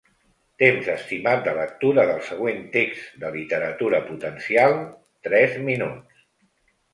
[0.61, 4.75] Temps estimat de lectura del següent text de literatura potencial:
[5.29, 6.27] tres minuts.